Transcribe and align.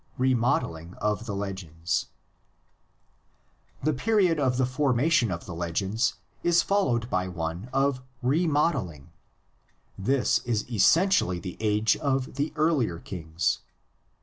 RE 0.17 0.33
MODELING 0.33 0.95
OF 0.95 1.27
THE 1.27 1.35
LEGENDS. 1.35 2.07
The 3.83 3.93
period 3.93 4.39
of 4.39 4.57
the 4.57 4.65
formation 4.65 5.29
of 5.29 5.45
the 5.45 5.53
legends 5.53 6.15
is 6.41 6.63
fol 6.63 6.87
lowed 6.87 7.07
by 7.07 7.27
one 7.27 7.69
of 7.71 8.01
re 8.23 8.47
modeling. 8.47 9.11
This 9.99 10.39
is 10.39 10.67
essentially 10.71 11.37
the 11.39 11.55
age 11.59 11.95
of 11.97 12.33
the 12.33 12.51
earlier 12.55 12.97
kings. 12.97 13.59